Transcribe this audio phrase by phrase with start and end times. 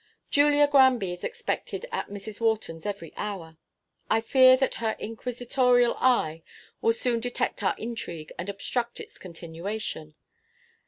[0.31, 2.41] Julia Granby is expected at Mrs.
[2.41, 3.57] Wharton's every hour.
[4.09, 6.41] I fear that her inquisitorial eye
[6.81, 10.15] will soon detect our intrigue and obstruct its continuation.